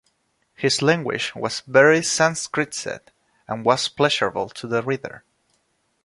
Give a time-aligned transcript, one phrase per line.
[0.55, 3.09] His language was very sanskritized
[3.47, 5.23] and was pleasurable to the reader.